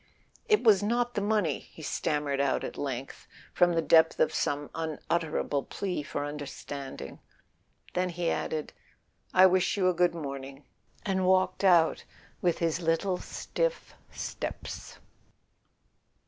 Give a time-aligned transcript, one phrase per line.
[0.49, 4.71] "It was not the money..." he stammered out at length, from the depth of some
[4.73, 7.19] unutterable plea for understanding;
[7.93, 8.73] then he added:
[9.31, 10.63] "I wish you a good morning,"
[11.05, 12.03] and walked out
[12.41, 14.97] with his little stiff steps.